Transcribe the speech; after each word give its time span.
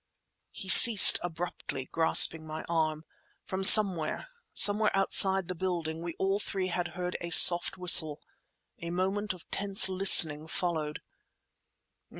He 0.49 0.67
ceased 0.67 1.19
abruptly, 1.21 1.87
grasping 1.91 2.43
my 2.47 2.63
arm. 2.63 3.05
From 3.45 3.63
somewhere, 3.63 4.29
somewhere 4.51 4.89
outside 4.97 5.47
the 5.47 5.53
building, 5.53 6.01
we 6.01 6.15
all 6.17 6.39
three 6.39 6.69
had 6.69 6.93
heard 6.97 7.15
a 7.21 7.29
soft 7.29 7.77
whistle. 7.77 8.19
A 8.79 8.89
moment 8.89 9.31
of 9.31 9.47
tense 9.51 9.89
listening 9.89 10.47
followed. 10.47 11.01